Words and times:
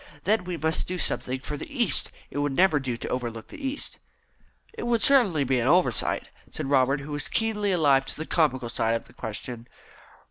Then 0.23 0.45
we 0.45 0.57
must 0.57 0.87
do 0.87 0.97
something 0.97 1.41
for 1.41 1.57
the 1.57 1.71
East. 1.71 2.11
It 2.31 2.39
would 2.39 2.53
never 2.55 2.79
do 2.79 2.97
to 2.97 3.07
overlook 3.09 3.49
the 3.49 3.63
East." 3.63 3.99
"It 4.73 4.87
would 4.87 5.03
certainly 5.03 5.43
be 5.43 5.59
an 5.59 5.67
oversight," 5.67 6.29
said 6.51 6.65
Robert, 6.71 7.01
who 7.01 7.11
was 7.11 7.27
keenly 7.27 7.71
alive 7.71 8.07
to 8.07 8.17
the 8.17 8.25
comical 8.25 8.67
side 8.69 8.95
of 8.95 9.05
the 9.05 9.13
question. 9.13 9.67